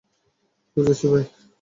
[0.77, 1.25] বুঝেছি, ভাই।